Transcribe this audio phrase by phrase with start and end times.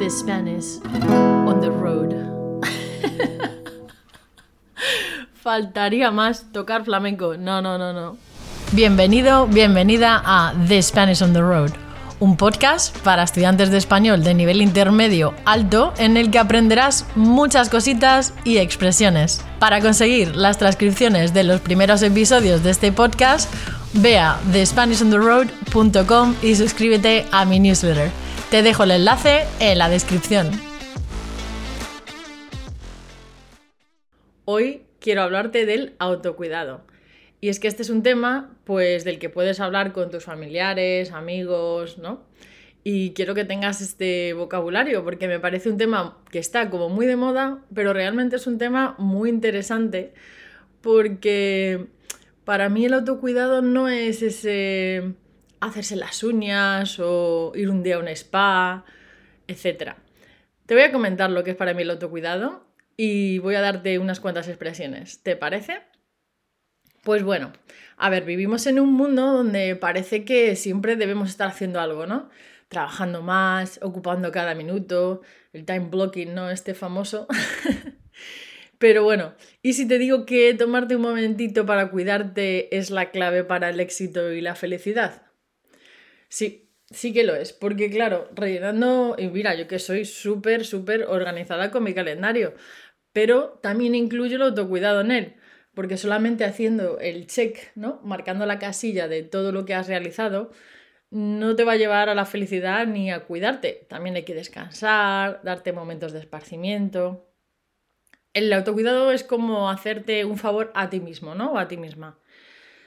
[0.00, 0.80] The Spanish
[1.46, 2.14] on the road.
[5.42, 7.36] Faltaría más tocar flamenco.
[7.36, 8.16] No, no, no, no.
[8.72, 11.72] Bienvenido, bienvenida a The Spanish on the Road,
[12.18, 17.68] un podcast para estudiantes de español de nivel intermedio alto en el que aprenderás muchas
[17.68, 19.44] cositas y expresiones.
[19.58, 23.52] Para conseguir las transcripciones de los primeros episodios de este podcast,
[23.92, 28.10] ve a thespanishontheroad.com y suscríbete a mi newsletter.
[28.50, 30.50] Te dejo el enlace en la descripción.
[34.44, 36.80] Hoy quiero hablarte del autocuidado.
[37.40, 41.12] Y es que este es un tema, pues, del que puedes hablar con tus familiares,
[41.12, 42.24] amigos, ¿no?
[42.82, 47.06] Y quiero que tengas este vocabulario porque me parece un tema que está como muy
[47.06, 50.12] de moda, pero realmente es un tema muy interesante
[50.80, 51.86] porque
[52.44, 55.14] para mí el autocuidado no es ese
[55.60, 58.84] hacerse las uñas o ir un día a un spa,
[59.46, 59.94] etc.
[60.66, 63.98] Te voy a comentar lo que es para mí el autocuidado y voy a darte
[63.98, 65.22] unas cuantas expresiones.
[65.22, 65.82] ¿Te parece?
[67.02, 67.52] Pues bueno,
[67.96, 72.28] a ver, vivimos en un mundo donde parece que siempre debemos estar haciendo algo, ¿no?
[72.68, 76.50] Trabajando más, ocupando cada minuto, el time blocking, ¿no?
[76.50, 77.26] Este famoso.
[78.78, 83.44] Pero bueno, ¿y si te digo que tomarte un momentito para cuidarte es la clave
[83.44, 85.29] para el éxito y la felicidad?
[86.30, 91.04] Sí, sí que lo es, porque claro, rellenando, y mira, yo que soy súper, súper
[91.04, 92.54] organizada con mi calendario,
[93.12, 95.36] pero también incluyo el autocuidado en él
[95.74, 98.00] porque solamente haciendo el check, ¿no?
[98.04, 100.50] Marcando la casilla de todo lo que has realizado,
[101.10, 103.86] no te va a llevar a la felicidad ni a cuidarte.
[103.88, 107.26] También hay que descansar, darte momentos de esparcimiento.
[108.34, 111.52] El autocuidado es como hacerte un favor a ti mismo, ¿no?
[111.54, 112.19] O a ti misma.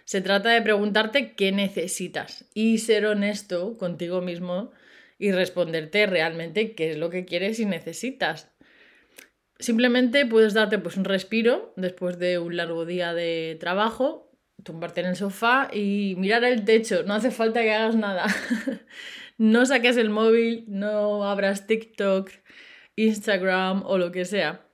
[0.05, 4.71] Se trata de preguntarte qué necesitas y ser honesto contigo mismo
[5.17, 8.51] y responderte realmente qué es lo que quieres y necesitas.
[9.59, 14.31] Simplemente puedes darte pues un respiro después de un largo día de trabajo,
[14.63, 17.03] tumbarte en el sofá y mirar el techo.
[17.03, 18.25] No hace falta que hagas nada.
[19.37, 22.29] no saques el móvil, no abras TikTok,
[22.97, 24.67] Instagram o lo que sea.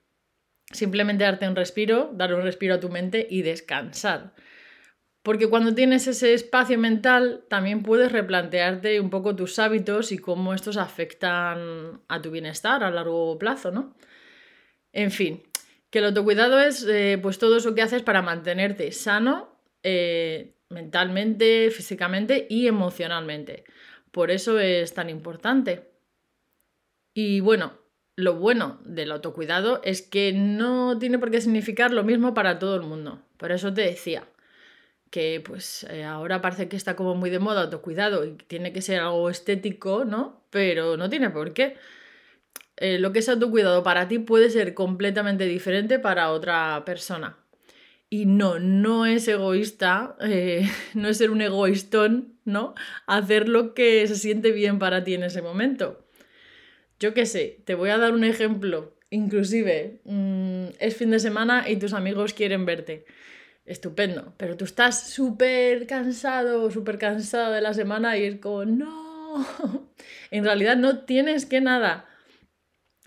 [0.71, 4.33] Simplemente darte un respiro, dar un respiro a tu mente y descansar.
[5.21, 10.53] Porque cuando tienes ese espacio mental, también puedes replantearte un poco tus hábitos y cómo
[10.53, 13.95] estos afectan a tu bienestar a largo plazo, ¿no?
[14.93, 15.43] En fin,
[15.89, 21.69] que el autocuidado es eh, pues todo eso que haces para mantenerte sano eh, mentalmente,
[21.71, 23.65] físicamente y emocionalmente.
[24.11, 25.91] Por eso es tan importante.
[27.13, 27.73] Y bueno,
[28.15, 32.75] lo bueno del autocuidado es que no tiene por qué significar lo mismo para todo
[32.75, 33.21] el mundo.
[33.37, 34.25] Por eso te decía
[35.09, 38.81] que pues eh, ahora parece que está como muy de moda autocuidado y tiene que
[38.81, 40.43] ser algo estético, ¿no?
[40.49, 41.77] Pero no tiene por qué.
[42.77, 47.37] Eh, lo que es autocuidado para ti puede ser completamente diferente para otra persona.
[48.09, 52.75] Y no, no es egoísta, eh, no es ser un egoístón, ¿no?
[53.05, 56.05] Hacer lo que se siente bien para ti en ese momento.
[56.99, 58.95] Yo qué sé, te voy a dar un ejemplo.
[59.11, 63.05] Inclusive, mm, es fin de semana y tus amigos quieren verte.
[63.69, 69.93] Estupendo, pero tú estás súper cansado, súper cansado de la semana y es como, no,
[70.31, 72.09] en realidad no tienes que nada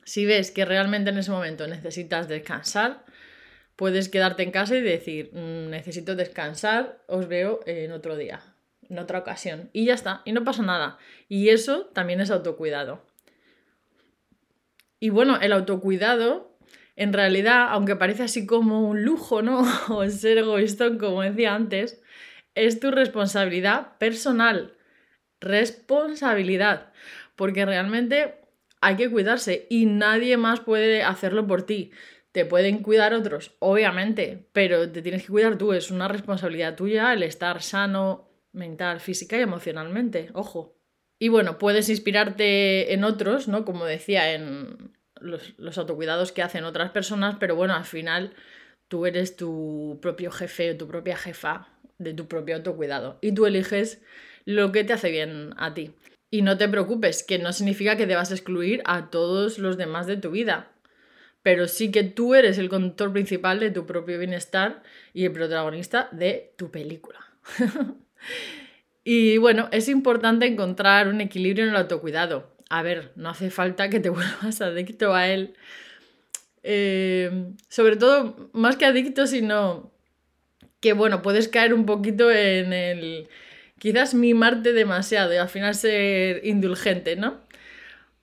[0.04, 3.04] si ves que realmente en ese momento necesitas descansar,
[3.76, 8.42] puedes quedarte en casa y decir, mm, necesito descansar, os veo en otro día,
[8.88, 9.70] en otra ocasión.
[9.72, 10.98] Y ya está, y no pasa nada.
[11.28, 13.04] Y eso también es autocuidado.
[15.00, 16.51] Y bueno, el autocuidado,
[16.96, 19.62] en realidad, aunque parece así como un lujo, ¿no?
[19.88, 22.02] o ser egoísta, como decía antes,
[22.54, 24.76] es tu responsabilidad personal.
[25.40, 26.92] Responsabilidad.
[27.36, 28.34] Porque realmente
[28.80, 31.92] hay que cuidarse y nadie más puede hacerlo por ti.
[32.32, 35.72] Te pueden cuidar otros, obviamente, pero te tienes que cuidar tú.
[35.72, 40.30] Es una responsabilidad tuya el estar sano mental, física y emocionalmente.
[40.34, 40.76] Ojo.
[41.18, 43.64] Y bueno, puedes inspirarte en otros, ¿no?
[43.64, 48.34] Como decía, en los, los autocuidados que hacen otras personas, pero bueno, al final
[48.88, 53.46] tú eres tu propio jefe o tu propia jefa de tu propio autocuidado y tú
[53.46, 54.02] eliges
[54.44, 55.92] lo que te hace bien a ti.
[56.30, 60.16] Y no te preocupes, que no significa que debas excluir a todos los demás de
[60.16, 60.70] tu vida.
[61.42, 64.82] Pero sí que tú eres el conductor principal de tu propio bienestar
[65.12, 67.18] y el protagonista de tu película.
[69.04, 72.56] y bueno, es importante encontrar un equilibrio en el autocuidado.
[72.72, 75.54] A ver, no hace falta que te vuelvas adicto a él.
[76.62, 79.92] Eh, sobre todo, más que adicto, sino
[80.80, 83.28] que bueno, puedes caer un poquito en el
[83.78, 87.42] quizás mimarte demasiado y al final ser indulgente, ¿no?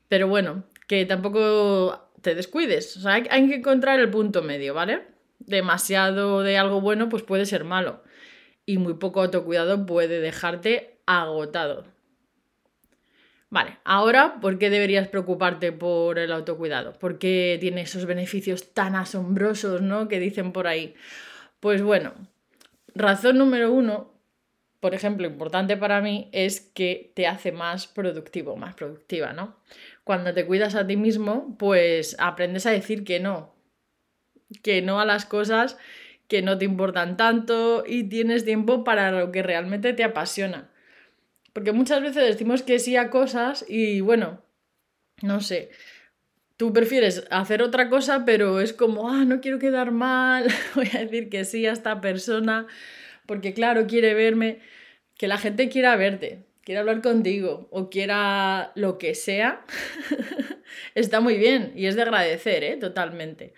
[0.08, 2.98] Pero bueno, que tampoco te descuides.
[2.98, 5.04] O sea, hay, hay que encontrar el punto medio, ¿vale?
[5.38, 8.02] Demasiado de algo bueno, pues puede ser malo.
[8.66, 11.99] Y muy poco autocuidado puede dejarte agotado.
[13.52, 16.94] Vale, ahora, ¿por qué deberías preocuparte por el autocuidado?
[16.94, 20.08] ¿Por qué tiene esos beneficios tan asombrosos, ¿no?
[20.08, 20.94] Que dicen por ahí.
[21.60, 22.14] Pues bueno,
[22.96, 24.14] razón número uno,
[24.80, 29.58] por ejemplo, importante para mí, es que te hace más productivo, más productiva, ¿no?
[30.04, 33.56] Cuando te cuidas a ti mismo, pues aprendes a decir que no,
[34.64, 35.78] que no a las cosas
[36.28, 40.69] que no te importan tanto y tienes tiempo para lo que realmente te apasiona.
[41.54, 44.44] Porque muchas veces decimos que sí a cosas y bueno,
[45.22, 45.70] no sé,
[46.58, 51.00] tú prefieres hacer otra cosa, pero es como, ah, no quiero quedar mal, voy a
[51.00, 52.68] decir que sí a esta persona,
[53.26, 54.60] porque claro, quiere verme,
[55.16, 59.66] que la gente quiera verte, quiera hablar contigo o quiera lo que sea,
[60.96, 62.78] está muy bien y es de agradecer, ¿eh?
[62.78, 63.54] Totalmente.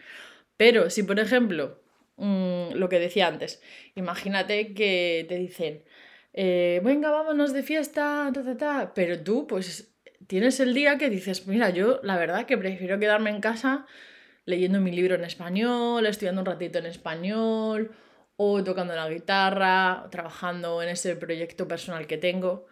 [0.57, 1.81] Pero si, por ejemplo,
[2.17, 3.61] mm, lo que decía antes,
[3.95, 5.83] imagínate que te dicen,
[6.33, 8.31] eh, venga, vámonos de fiesta,
[8.95, 9.93] pero tú pues
[10.27, 13.85] tienes el día que dices, mira, yo la verdad que prefiero quedarme en casa
[14.45, 17.91] leyendo mi libro en español, estudiando un ratito en español,
[18.37, 22.65] o tocando la guitarra, trabajando en ese proyecto personal que tengo,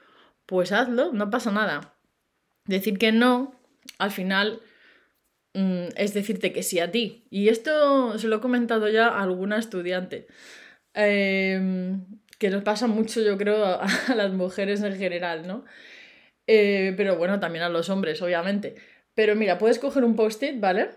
[0.46, 1.96] pues hazlo, no pasa nada.
[2.66, 3.54] Decir que no,
[4.00, 4.62] al final
[5.54, 7.28] mm, es decirte que sí a ti.
[7.30, 10.28] Y esto se lo he comentado ya a alguna estudiante.
[10.96, 12.00] Eh,
[12.40, 15.66] que nos pasa mucho, yo creo, a, las mujeres en general, ¿no?
[16.48, 18.76] Eh, pero bueno, también a los hombres, obviamente.
[19.14, 20.90] Pero mira, puedes coger un post-it, ¿vale?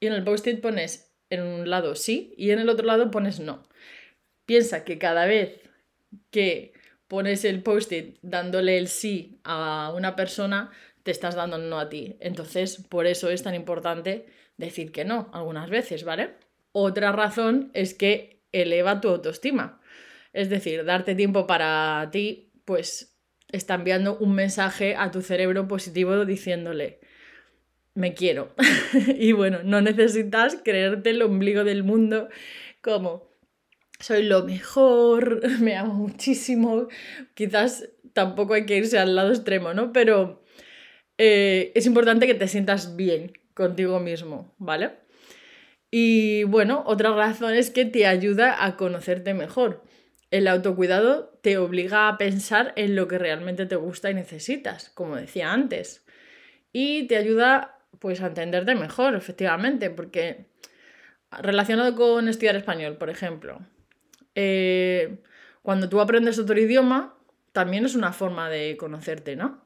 [0.00, 3.40] Y en el post-it pones en un lado sí y en el otro lado pones
[3.40, 3.68] no.
[4.46, 5.60] Piensa que cada vez
[6.30, 6.72] que
[7.08, 10.70] pones el post-it dándole el sí a una persona,
[11.02, 12.16] te estás dando no a ti.
[12.20, 16.34] Entonces, por eso es tan importante decir que no algunas veces, ¿vale?
[16.72, 19.80] Otra razón es que eleva tu autoestima.
[20.36, 23.16] Es decir, darte tiempo para ti, pues
[23.50, 27.00] está enviando un mensaje a tu cerebro positivo diciéndole,
[27.94, 28.54] me quiero.
[29.18, 32.28] y bueno, no necesitas creerte el ombligo del mundo
[32.82, 33.30] como,
[33.98, 36.88] soy lo mejor, me amo muchísimo.
[37.32, 39.90] Quizás tampoco hay que irse al lado extremo, ¿no?
[39.90, 40.44] Pero
[41.16, 44.90] eh, es importante que te sientas bien contigo mismo, ¿vale?
[45.90, 49.85] Y bueno, otra razón es que te ayuda a conocerte mejor.
[50.36, 55.16] El autocuidado te obliga a pensar en lo que realmente te gusta y necesitas, como
[55.16, 56.04] decía antes.
[56.74, 60.44] Y te ayuda pues a entenderte mejor, efectivamente, porque
[61.30, 63.60] relacionado con estudiar español, por ejemplo,
[64.34, 65.22] eh,
[65.62, 67.16] cuando tú aprendes otro idioma,
[67.52, 69.64] también es una forma de conocerte, ¿no?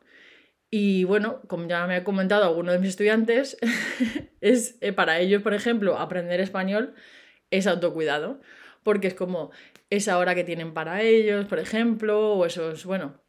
[0.71, 3.57] Y bueno, como ya me ha comentado alguno de mis estudiantes,
[4.41, 6.95] es eh, para ellos, por ejemplo, aprender español
[7.51, 8.41] es autocuidado,
[8.85, 9.51] porque es como
[9.91, 13.21] esa hora que tienen para ellos, por ejemplo, o esos, bueno,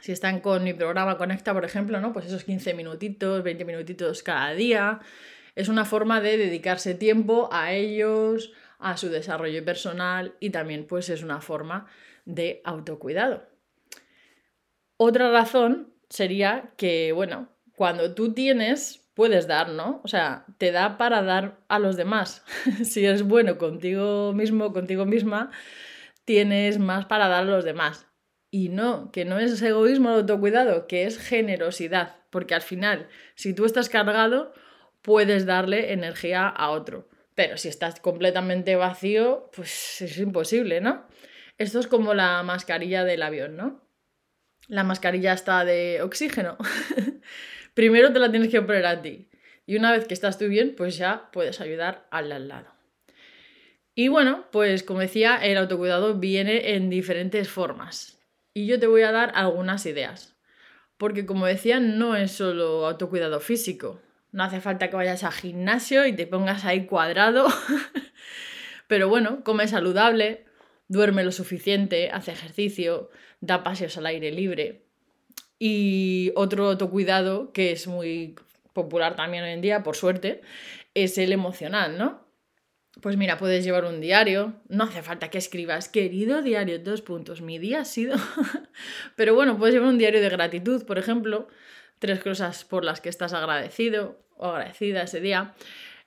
[0.00, 2.12] si están con mi programa Conecta, por ejemplo, ¿no?
[2.12, 5.00] Pues esos 15 minutitos, 20 minutitos cada día.
[5.54, 11.08] Es una forma de dedicarse tiempo a ellos, a su desarrollo personal y también pues
[11.08, 11.86] es una forma
[12.24, 13.46] de autocuidado.
[14.96, 20.00] Otra razón sería que, bueno, cuando tú tienes puedes dar, ¿no?
[20.04, 22.44] O sea, te da para dar a los demás.
[22.84, 25.50] si eres bueno contigo mismo, contigo misma,
[26.24, 28.06] tienes más para dar a los demás.
[28.50, 32.16] Y no, que no es egoísmo el autocuidado, que es generosidad.
[32.30, 34.52] Porque al final, si tú estás cargado,
[35.02, 37.08] puedes darle energía a otro.
[37.34, 41.06] Pero si estás completamente vacío, pues es imposible, ¿no?
[41.58, 43.82] Esto es como la mascarilla del avión, ¿no?
[44.68, 46.56] La mascarilla está de oxígeno.
[47.74, 49.28] Primero te la tienes que poner a ti.
[49.66, 52.73] Y una vez que estás tú bien, pues ya puedes ayudar al al lado.
[53.94, 58.18] Y bueno, pues como decía, el autocuidado viene en diferentes formas.
[58.52, 60.34] Y yo te voy a dar algunas ideas.
[60.98, 64.00] Porque como decía, no es solo autocuidado físico.
[64.32, 67.46] No hace falta que vayas al gimnasio y te pongas ahí cuadrado.
[68.88, 70.44] Pero bueno, come saludable,
[70.88, 73.10] duerme lo suficiente, hace ejercicio,
[73.40, 74.82] da paseos al aire libre.
[75.58, 78.34] Y otro autocuidado que es muy
[78.72, 80.42] popular también hoy en día, por suerte,
[80.94, 82.23] es el emocional, ¿no?
[83.00, 87.40] Pues mira, puedes llevar un diario, no hace falta que escribas, querido diario, dos puntos,
[87.40, 88.16] mi día ha sido...
[89.16, 91.48] Pero bueno, puedes llevar un diario de gratitud, por ejemplo,
[91.98, 95.54] tres cosas por las que estás agradecido o agradecida ese día.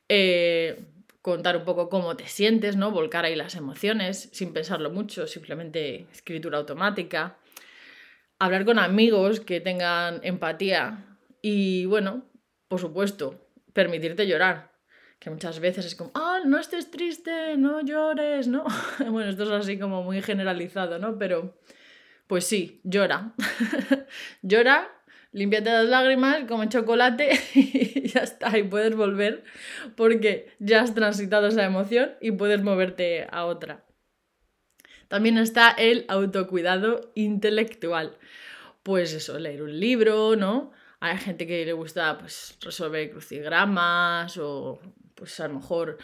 [0.08, 0.80] Eh,
[1.22, 2.92] contar un poco cómo te sientes, ¿no?
[2.92, 7.38] Volcar ahí las emociones sin pensarlo mucho, simplemente escritura automática
[8.40, 12.26] hablar con amigos que tengan empatía y bueno,
[12.68, 14.72] por supuesto, permitirte llorar.
[15.20, 18.66] Que muchas veces es como, ah, no estés triste, no llores, ¿no?
[19.10, 21.18] bueno, esto es así como muy generalizado, ¿no?
[21.18, 21.58] Pero,
[22.28, 23.34] pues sí, llora.
[24.42, 24.92] llora,
[25.32, 29.44] límpiate las lágrimas, come chocolate y ya está, y puedes volver
[29.96, 33.86] porque ya has transitado esa emoción y puedes moverte a otra.
[35.08, 38.18] También está el autocuidado intelectual.
[38.84, 40.72] Pues eso, leer un libro, ¿no?
[41.00, 44.80] Hay gente que le gusta pues, resolver crucigramas o
[45.18, 45.98] pues a lo mejor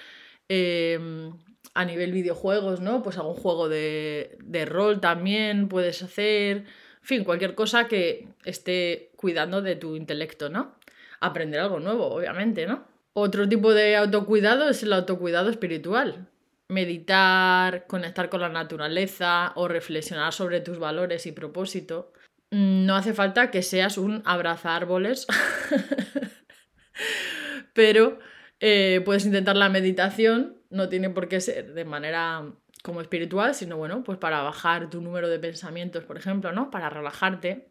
[0.50, 1.32] em,
[1.74, 3.02] a nivel videojuegos, ¿no?
[3.02, 6.58] Pues algún juego de, de rol también puedes hacer.
[6.58, 10.76] En fin, cualquier cosa que esté cuidando de tu intelecto, ¿no?
[11.22, 12.86] Aprender algo nuevo, obviamente, ¿no?
[13.14, 16.28] Otro tipo de autocuidado es el autocuidado espiritual.
[16.68, 22.12] Meditar, conectar con la naturaleza o reflexionar sobre tus valores y propósito
[22.54, 25.26] Mm, no hace falta que seas un abraza árboles,
[27.74, 28.20] pero
[28.60, 33.78] eh, puedes intentar la meditación, no tiene por qué ser de manera como espiritual, sino
[33.78, 36.70] bueno, pues para bajar tu número de pensamientos, por ejemplo, ¿no?
[36.70, 37.70] Para relajarte.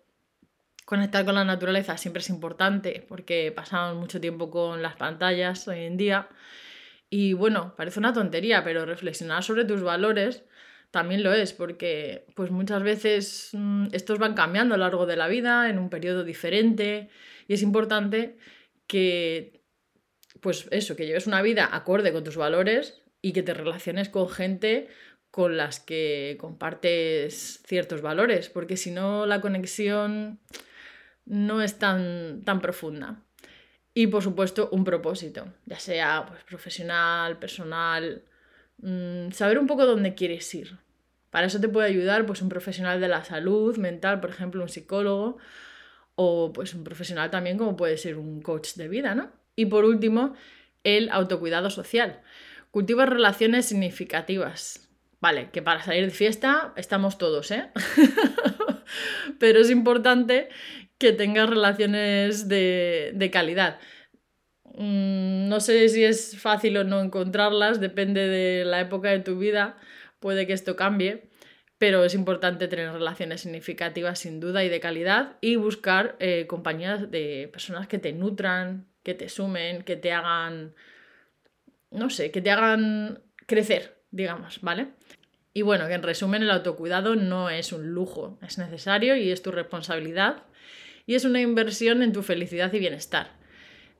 [0.85, 5.81] Conectar con la naturaleza siempre es importante porque pasamos mucho tiempo con las pantallas hoy
[5.81, 6.29] en día.
[7.09, 10.45] Y bueno, parece una tontería, pero reflexionar sobre tus valores
[10.93, 15.17] también lo es, porque pues muchas veces mm, estos van cambiando a lo largo de
[15.17, 17.09] la vida, en un periodo diferente,
[17.49, 18.37] y es importante
[18.87, 19.62] que,
[20.43, 24.29] pues eso, que lleves una vida acorde con tus valores y que te relaciones con
[24.29, 24.89] gente
[25.31, 30.41] con las que compartes ciertos valores, porque si no la conexión
[31.25, 33.23] no es tan, tan profunda.
[33.95, 38.23] Y por supuesto un propósito, ya sea pues, profesional, personal,
[38.83, 40.79] Mm, saber un poco dónde quieres ir.
[41.31, 44.69] Para eso te puede ayudar pues, un profesional de la salud mental, por ejemplo, un
[44.69, 45.39] psicólogo,
[46.15, 49.31] o pues un profesional también como puede ser un coach de vida, ¿no?
[49.57, 50.35] Y por último,
[50.85, 52.21] el autocuidado social.
[52.71, 54.89] Cultiva relaciones significativas.
[55.21, 57.71] Vale, que para salir de fiesta estamos todos, ¿eh?
[59.39, 60.49] Pero es importante
[60.99, 63.79] que tengas relaciones de, de calidad.
[64.75, 69.39] Mm, no sé si es fácil o no encontrarlas, depende de la época de tu
[69.39, 69.77] vida,
[70.19, 71.29] puede que esto cambie,
[71.79, 77.11] pero es importante tener relaciones significativas sin duda y de calidad y buscar eh, compañías
[77.11, 80.75] de personas que te nutran, que te sumen, que te hagan,
[81.91, 84.89] no sé, que te hagan crecer, digamos, ¿vale?
[85.55, 89.43] Y bueno, que en resumen el autocuidado no es un lujo, es necesario y es
[89.43, 90.45] tu responsabilidad
[91.07, 93.43] y es una inversión en tu felicidad y bienestar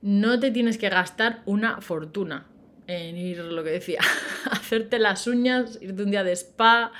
[0.03, 2.45] no te tienes que gastar una fortuna
[2.87, 4.01] en ir, lo que decía,
[4.51, 6.91] hacerte las uñas, irte un día de spa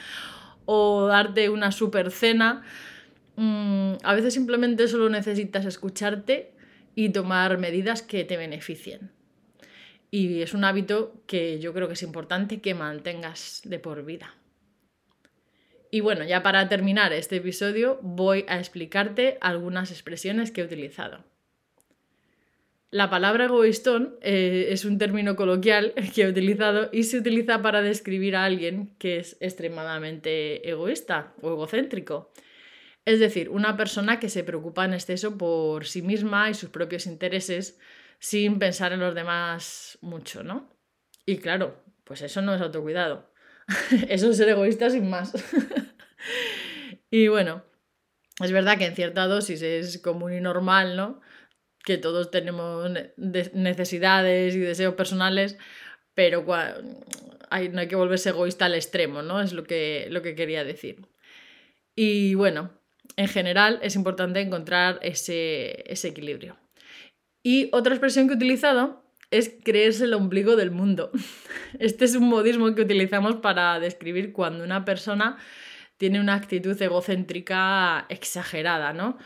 [0.66, 2.64] o darte una super cena.
[3.36, 6.54] Mm, a veces simplemente solo necesitas escucharte
[6.96, 9.12] y tomar medidas que te beneficien.
[10.12, 14.36] Y es un hábito que yo creo que es importante que mantengas de por vida.
[15.90, 21.24] Y bueno, ya para terminar este episodio voy a explicarte algunas expresiones que he utilizado.
[22.94, 27.82] La palabra egoístón eh, es un término coloquial que he utilizado y se utiliza para
[27.82, 32.32] describir a alguien que es extremadamente egoísta o egocéntrico.
[33.06, 37.06] Es decir, una persona que se preocupa en exceso por sí misma y sus propios
[37.06, 37.80] intereses
[38.20, 40.70] sin pensar en los demás mucho, ¿no?
[41.26, 43.34] Y claro, pues eso no es autocuidado.
[44.10, 45.34] eso es ser egoísta sin más.
[47.12, 47.64] y bueno,
[48.42, 51.22] es verdad que en cierta dosis es común y normal, ¿no?
[51.84, 55.58] que todos tenemos necesidades y deseos personales,
[56.14, 57.04] pero no
[57.50, 59.42] hay que volverse egoísta al extremo, ¿no?
[59.42, 61.06] Es lo que, lo que quería decir.
[61.96, 62.72] Y bueno,
[63.16, 66.58] en general es importante encontrar ese, ese equilibrio.
[67.44, 71.12] Y otra expresión que he utilizado es creerse el ombligo del mundo.
[71.80, 75.38] Este es un modismo que utilizamos para describir cuando una persona
[75.98, 79.18] tiene una actitud egocéntrica exagerada, ¿no?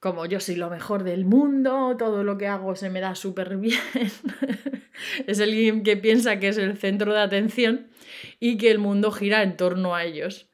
[0.00, 3.58] como yo soy lo mejor del mundo, todo lo que hago se me da súper
[3.58, 3.78] bien.
[5.26, 7.88] es alguien que piensa que es el centro de atención
[8.40, 10.49] y que el mundo gira en torno a ellos.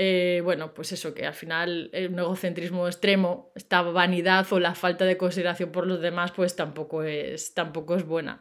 [0.00, 5.04] Eh, bueno, pues eso, que al final un egocentrismo extremo, esta vanidad o la falta
[5.04, 8.38] de consideración por los demás, pues tampoco es, tampoco es buena.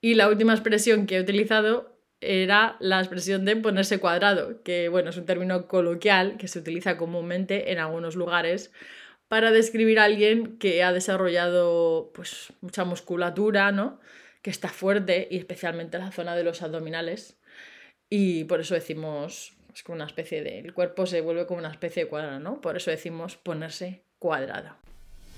[0.00, 5.10] y la última expresión que he utilizado era la expresión de ponerse cuadrado, que bueno,
[5.10, 8.72] es un término coloquial que se utiliza comúnmente en algunos lugares
[9.28, 14.00] para describir a alguien que ha desarrollado pues mucha musculatura, ¿no?
[14.40, 17.36] Que está fuerte y especialmente en la zona de los abdominales.
[18.08, 21.70] Y por eso decimos es como una especie de el cuerpo se vuelve como una
[21.70, 22.60] especie de cuadrado, ¿no?
[22.60, 24.70] Por eso decimos ponerse cuadrado.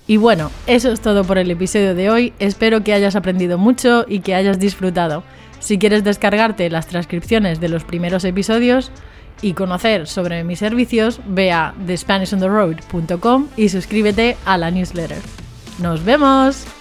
[0.05, 2.33] Y bueno, eso es todo por el episodio de hoy.
[2.39, 5.23] Espero que hayas aprendido mucho y que hayas disfrutado.
[5.59, 8.91] Si quieres descargarte las transcripciones de los primeros episodios
[9.41, 15.19] y conocer sobre mis servicios, ve a thespanishontheroad.com y suscríbete a la newsletter.
[15.79, 16.76] ¡Nos vemos!